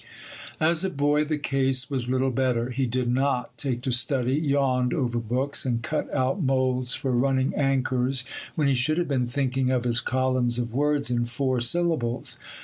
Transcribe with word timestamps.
As 0.59 0.83
a 0.83 0.89
boy, 0.89 1.25
the 1.25 1.37
case 1.37 1.87
was 1.91 2.09
little 2.09 2.31
better. 2.31 2.71
He 2.71 2.87
did 2.87 3.07
not 3.07 3.55
take 3.55 3.83
to 3.83 3.91
study, 3.91 4.33
yawned 4.33 4.95
over 4.95 5.19
books, 5.19 5.63
and 5.63 5.83
cut 5.83 6.11
out 6.11 6.41
moulds 6.41 6.95
for 6.95 7.11
running 7.11 7.53
anchors 7.53 8.25
when 8.55 8.67
he 8.67 8.73
should 8.73 8.97
have 8.97 9.07
been 9.07 9.27
thinking 9.27 9.69
of 9.69 9.83
his 9.83 9.99
columns 10.01 10.57
of 10.57 10.73
words 10.73 11.11
in 11.11 11.25
four 11.27 11.61
syllables. 11.61 12.39